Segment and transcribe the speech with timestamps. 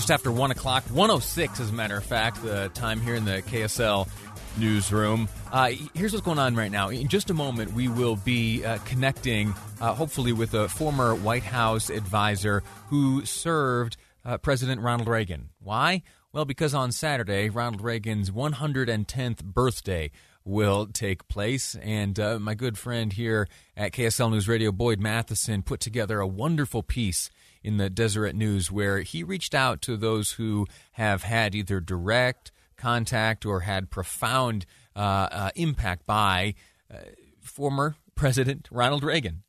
[0.00, 3.42] Just after 1 o'clock, 106 as a matter of fact, the time here in the
[3.42, 4.08] KSL
[4.56, 5.28] newsroom.
[5.52, 6.88] Uh, here's what's going on right now.
[6.88, 11.42] In just a moment, we will be uh, connecting, uh, hopefully, with a former White
[11.42, 15.50] House advisor who served uh, President Ronald Reagan.
[15.62, 16.02] Why?
[16.32, 20.10] Well, because on Saturday, Ronald Reagan's 110th birthday
[20.46, 21.74] will take place.
[21.74, 26.26] And uh, my good friend here at KSL News Radio, Boyd Matheson, put together a
[26.26, 27.28] wonderful piece
[27.62, 32.52] in the Deseret News where he reached out to those who have had either direct
[32.76, 34.66] contact or had profound
[34.96, 36.54] uh, uh, impact by
[36.92, 36.98] uh,
[37.40, 39.42] former President Ronald Reagan.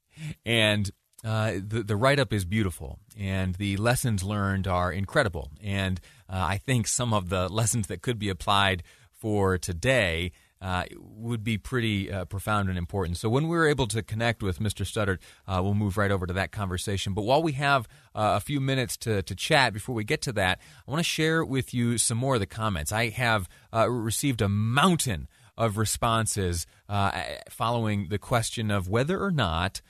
[0.45, 0.91] And
[1.23, 5.51] uh, the, the write up is beautiful, and the lessons learned are incredible.
[5.61, 10.83] And uh, I think some of the lessons that could be applied for today uh,
[10.97, 13.17] would be pretty uh, profound and important.
[13.17, 14.85] So when we're able to connect with Mr.
[14.85, 15.17] Studdert,
[15.47, 17.13] uh, we'll move right over to that conversation.
[17.13, 20.33] But while we have uh, a few minutes to, to chat before we get to
[20.33, 22.91] that, I want to share with you some more of the comments.
[22.91, 26.65] I have uh, received a mountain of responses
[27.49, 29.81] following the question of whether or not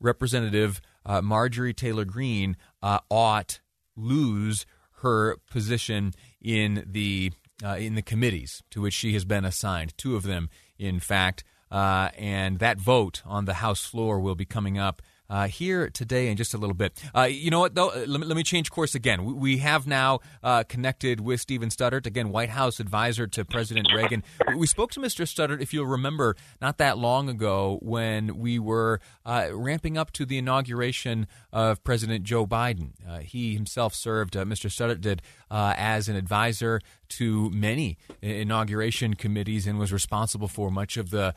[0.00, 0.80] Representative
[1.22, 3.60] Marjorie Taylor Greene ought
[3.96, 4.66] lose
[5.02, 7.32] her position in the
[7.64, 10.48] uh, in the committees to which she has been assigned, two of them,
[10.78, 11.44] in fact.
[11.70, 16.28] Uh, and that vote on the House floor will be coming up uh, here today
[16.28, 17.00] in just a little bit.
[17.16, 17.88] Uh, you know what, though?
[17.88, 19.24] Let me, let me, change course again.
[19.24, 23.88] We, we have now uh, connected with Stephen Studdert, again, White House advisor to President
[23.94, 24.24] Reagan.
[24.56, 25.24] We spoke to Mr.
[25.24, 30.26] Studdert, if you'll remember, not that long ago when we were uh, ramping up to
[30.26, 32.92] the inauguration of President Joe Biden.
[33.08, 34.68] Uh, he himself served, uh, Mr.
[34.68, 41.10] Studdert did, as an advisor to many inauguration committees and was responsible for much of
[41.10, 41.34] the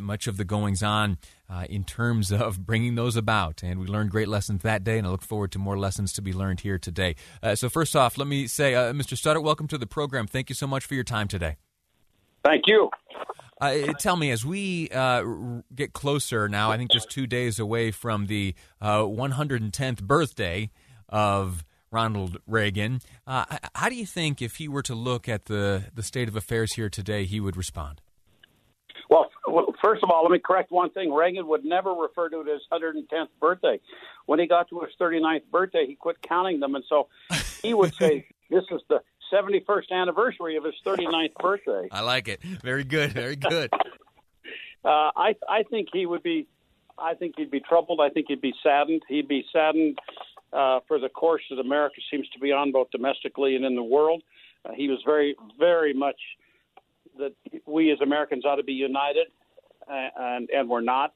[0.00, 1.18] much of the goings on
[1.50, 3.62] uh, in terms of bringing those about.
[3.62, 6.22] And we learned great lessons that day, and I look forward to more lessons to
[6.22, 7.16] be learned here today.
[7.42, 9.16] Uh, so, first off, let me say, uh, Mr.
[9.16, 10.26] Studdert, welcome to the program.
[10.26, 11.56] Thank you so much for your time today.
[12.44, 12.90] Thank you.
[13.60, 15.24] Uh, tell me, as we uh,
[15.74, 20.70] get closer now, I think just two days away from the 110th uh, birthday
[21.08, 26.02] of Ronald Reagan, how do you think if he were to look at the, the
[26.02, 28.00] state of affairs here today, he would respond?
[29.10, 31.12] Well, well, first of all, let me correct one thing.
[31.12, 33.80] Reagan would never refer to it as 110th birthday.
[34.26, 37.08] When he got to his 39th birthday, he quit counting them, and so
[37.62, 39.00] he would say, "This is the
[39.32, 42.42] 71st anniversary of his 39th birthday." I like it.
[42.42, 43.12] Very good.
[43.12, 43.70] Very good.
[44.84, 46.46] uh, I I think he would be.
[46.98, 48.00] I think he'd be troubled.
[48.02, 49.02] I think he'd be saddened.
[49.08, 49.98] He'd be saddened
[50.52, 53.82] uh, for the course that America seems to be on, both domestically and in the
[53.82, 54.22] world.
[54.64, 56.20] Uh, he was very, very much
[57.18, 57.32] that
[57.66, 59.28] we as Americans ought to be united,
[59.88, 61.14] and and we're not,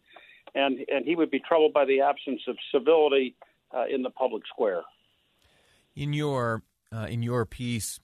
[0.54, 3.34] and and he would be troubled by the absence of civility
[3.74, 4.82] uh, in the public square.
[5.94, 6.62] In your
[6.94, 8.00] uh, in your piece,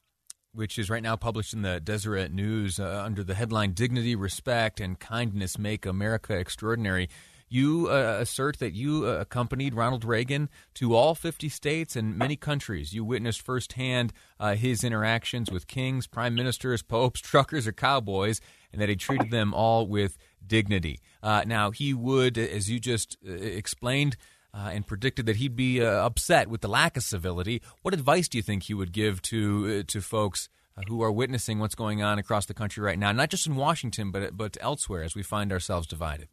[0.53, 4.81] which is right now published in the Deseret News uh, under the headline "Dignity, Respect,
[4.81, 7.09] and Kindness Make America Extraordinary."
[7.48, 12.36] You uh, assert that you uh, accompanied Ronald Reagan to all 50 states and many
[12.36, 12.92] countries.
[12.92, 18.41] You witnessed firsthand uh, his interactions with kings, prime ministers, popes, truckers, or cowboys,
[18.72, 21.00] and that he treated them all with dignity.
[21.22, 24.16] Uh, now, he would, as you just uh, explained,
[24.54, 27.62] and predicted that he'd be upset with the lack of civility.
[27.83, 30.48] What advice do you think he would give to to folks
[30.89, 34.10] who are witnessing what's going on across the country right now, not just in Washington,
[34.10, 36.27] but but elsewhere, as we find ourselves divided?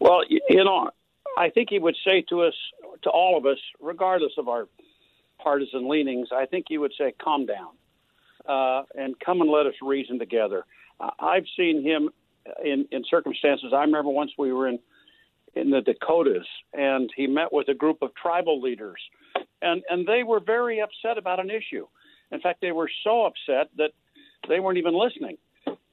[0.00, 0.90] Well, you know,
[1.36, 2.54] I think he would say to us,
[3.02, 4.68] to all of us, regardless of our
[5.40, 7.70] partisan leanings, I think he would say, calm down
[8.48, 10.64] uh, and come and let us reason together.
[11.18, 12.10] I've seen him
[12.64, 13.72] in, in circumstances.
[13.74, 14.78] I remember once we were in
[15.54, 19.00] in the Dakotas, and he met with a group of tribal leaders,
[19.60, 21.86] and and they were very upset about an issue.
[22.30, 23.90] In fact, they were so upset that
[24.48, 25.36] they weren't even listening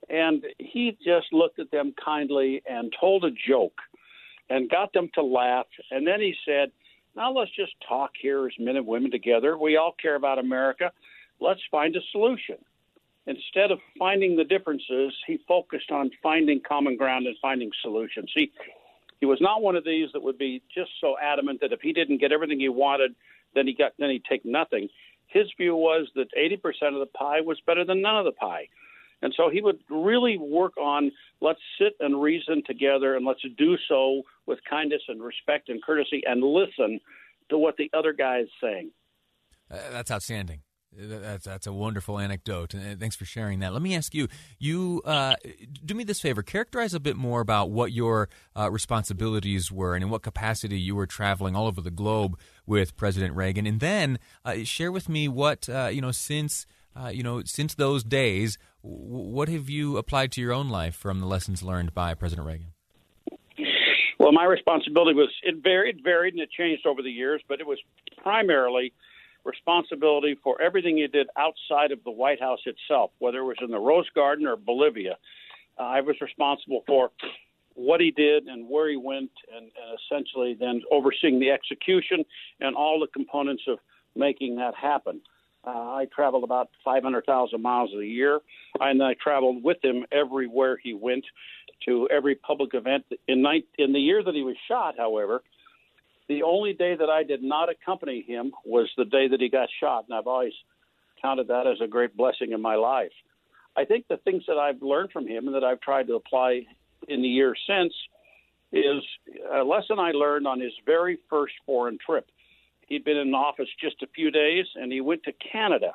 [0.10, 3.80] And he just looked at them kindly and told a joke
[4.50, 5.68] and got them to laugh.
[5.92, 6.72] And then he said,
[7.16, 9.58] Now let's just talk here as men and women together.
[9.58, 10.92] We all care about America.
[11.40, 12.58] Let's find a solution.
[13.28, 18.32] Instead of finding the differences, he focused on finding common ground and finding solutions.
[18.34, 18.52] He,
[19.20, 21.94] he was not one of these that would be just so adamant that if he
[21.94, 23.14] didn't get everything he wanted,
[23.54, 24.90] then he got then he'd take nothing.
[25.28, 28.68] His view was that 80% of the pie was better than none of the pie.
[29.21, 31.12] And so he would really work on
[31.42, 36.21] let's sit and reason together and let's do so with kindness and respect and courtesy
[36.25, 37.00] and listen
[37.50, 38.92] to what the other guy is saying.
[39.71, 40.62] Uh, that's outstanding.
[40.92, 43.74] That's that's a wonderful anecdote, and thanks for sharing that.
[43.74, 44.27] Let me ask you:
[44.57, 45.36] you uh,
[45.86, 48.27] do me this favor, characterize a bit more about what your
[48.57, 52.98] uh, responsibilities were, and in what capacity you were traveling all over the globe with
[52.98, 57.21] President Reagan, and then uh, share with me what uh, you know since uh, you
[57.21, 61.64] know since those days, what have you applied to your own life from the lessons
[61.64, 62.68] learned by President Reagan?
[64.20, 67.68] Well, my responsibility was it varied, varied, and it changed over the years, but it
[67.68, 67.80] was
[68.22, 68.94] primarily
[69.46, 73.72] responsibility for everything he did outside of the White House itself, whether it was in
[73.72, 75.18] the Rose Garden or Bolivia.
[75.80, 77.12] Uh, I was responsible for
[77.76, 82.26] what he did and where he went, and, and essentially then overseeing the execution
[82.60, 83.80] and all the components of
[84.16, 85.22] making that happen.
[85.66, 88.40] Uh, I traveled about 500,000 miles a year,
[88.80, 91.26] and I traveled with him everywhere he went
[91.86, 93.06] to every public event.
[93.28, 93.46] In,
[93.78, 95.42] in the year that he was shot, however,
[96.28, 99.68] the only day that I did not accompany him was the day that he got
[99.80, 100.54] shot, and I've always
[101.22, 103.12] counted that as a great blessing in my life.
[103.76, 106.66] I think the things that I've learned from him and that I've tried to apply
[107.08, 107.94] in the years since
[108.72, 109.04] is
[109.52, 112.28] a lesson I learned on his very first foreign trip.
[112.90, 115.94] He'd been in office just a few days, and he went to Canada.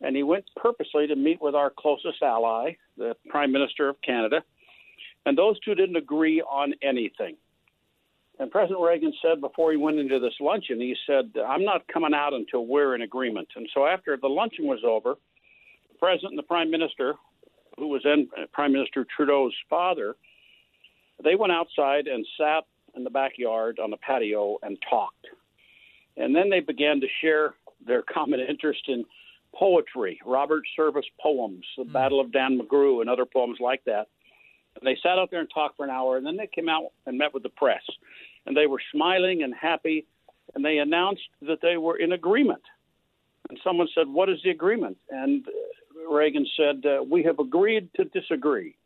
[0.00, 4.42] And he went purposely to meet with our closest ally, the Prime Minister of Canada.
[5.24, 7.36] And those two didn't agree on anything.
[8.38, 12.12] And President Reagan said before he went into this luncheon, he said, I'm not coming
[12.12, 13.48] out until we're in agreement.
[13.54, 15.14] And so after the luncheon was over,
[15.92, 17.14] the President and the Prime Minister,
[17.78, 20.16] who was then Prime Minister Trudeau's father,
[21.22, 22.64] they went outside and sat
[22.96, 25.23] in the backyard on the patio and talked.
[26.16, 27.54] And then they began to share
[27.86, 29.04] their common interest in
[29.54, 31.92] poetry, Robert Service poems, The mm.
[31.92, 34.08] Battle of Dan McGrew, and other poems like that.
[34.76, 36.92] And they sat out there and talked for an hour, and then they came out
[37.06, 37.82] and met with the press.
[38.46, 40.06] And they were smiling and happy,
[40.54, 42.62] and they announced that they were in agreement.
[43.48, 44.96] And someone said, What is the agreement?
[45.10, 45.44] And
[46.10, 48.76] Reagan said, uh, We have agreed to disagree.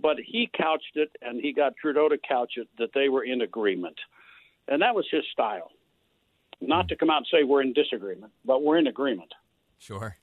[0.00, 3.42] But he couched it, and he got Trudeau to couch it, that they were in
[3.42, 3.96] agreement.
[4.66, 5.70] And that was his style.
[6.60, 9.32] Not to come out and say we're in disagreement, but we're in agreement.
[9.78, 10.16] Sure.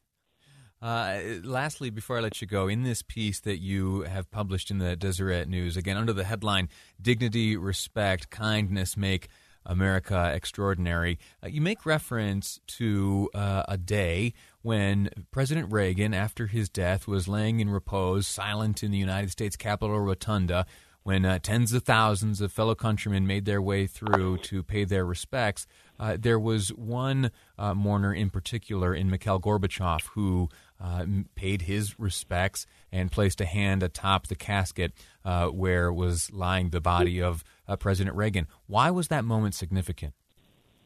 [0.81, 4.77] Uh, lastly, before I let you go, in this piece that you have published in
[4.77, 6.69] the Deseret News, again under the headline
[7.01, 9.27] "Dignity, Respect, Kindness Make
[9.65, 16.69] America Extraordinary," uh, you make reference to uh, a day when President Reagan, after his
[16.69, 20.67] death, was laying in repose, silent in the United States Capitol rotunda,
[21.07, 25.05] when uh, tens of thousands of fellow countrymen made their way through to pay their
[25.05, 25.65] respects.
[25.97, 30.49] Uh, there was one uh, mourner in particular in Mikhail Gorbachev who
[30.83, 34.91] uh, paid his respects and placed a hand atop the casket
[35.23, 38.45] uh, where was lying the body of uh, President Reagan.
[38.65, 40.13] Why was that moment significant?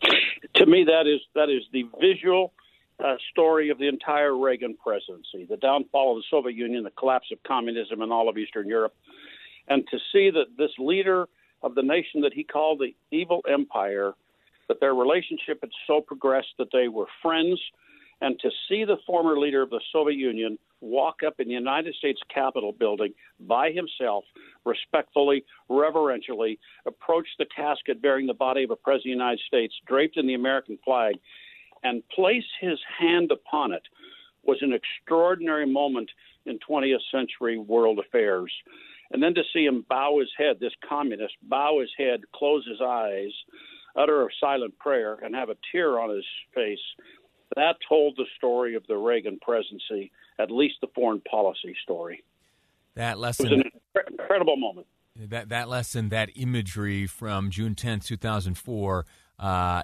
[0.03, 2.53] To me, that is that is the visual
[3.03, 7.31] uh, story of the entire Reagan presidency: the downfall of the Soviet Union, the collapse
[7.31, 8.93] of communism in all of Eastern Europe,
[9.67, 11.27] and to see that this leader
[11.63, 14.13] of the nation that he called the evil empire,
[14.67, 17.59] that their relationship had so progressed that they were friends
[18.21, 21.93] and to see the former leader of the Soviet Union walk up in the United
[21.95, 24.23] States Capitol building by himself,
[24.63, 29.73] respectfully, reverentially, approach the casket bearing the body of a president of the United States
[29.87, 31.15] draped in the American flag,
[31.83, 33.83] and place his hand upon it
[34.43, 36.09] was an extraordinary moment
[36.45, 38.51] in 20th century world affairs.
[39.13, 42.79] And then to see him bow his head, this communist, bow his head, close his
[42.81, 43.31] eyes,
[43.95, 46.25] utter a silent prayer, and have a tear on his
[46.55, 46.79] face
[47.55, 52.23] that told the story of the Reagan presidency, at least the foreign policy story.
[52.95, 53.61] That lesson it was
[53.95, 54.87] an incredible moment.
[55.15, 59.05] That that lesson, that imagery from June 10th, 2004,
[59.39, 59.83] uh,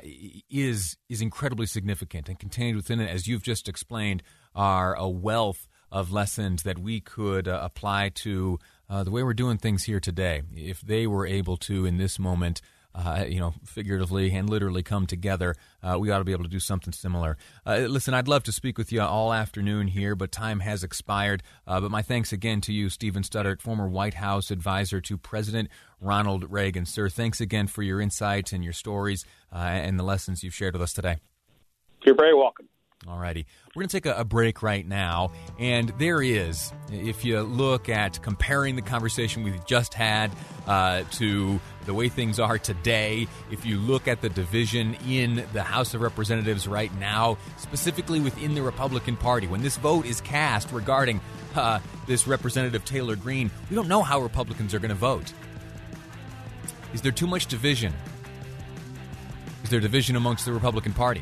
[0.50, 4.24] is is incredibly significant, and contained within it, as you've just explained,
[4.56, 9.34] are a wealth of lessons that we could uh, apply to uh, the way we're
[9.34, 10.42] doing things here today.
[10.56, 12.62] If they were able to, in this moment,
[12.98, 16.50] uh, you know, figuratively and literally come together, uh, we ought to be able to
[16.50, 17.38] do something similar.
[17.66, 21.44] Uh, listen, I'd love to speak with you all afternoon here, but time has expired.
[21.68, 25.70] Uh, but my thanks again to you, Stephen Studdert, former White House advisor to President
[26.02, 26.86] Ronald Reagan.
[26.86, 30.74] Sir, thanks again for your insights and your stories uh, and the lessons you've shared
[30.74, 31.18] with us today.
[32.04, 32.68] You're very welcome.
[33.06, 33.46] All righty.
[33.76, 35.32] We're going to take a, a, break right now.
[35.60, 40.32] And there is, if you look at comparing the conversation we've just had
[40.66, 45.62] uh, to the way things are today, if you look at the division in the
[45.62, 50.72] House of Representatives right now, specifically within the Republican Party, when this vote is cast
[50.72, 51.22] regarding
[51.56, 55.32] uh, this Representative Taylor Greene, we don't know how Republicans are going to vote.
[56.94, 57.94] Is there too much division?
[59.64, 61.22] Is there division amongst the Republican Party?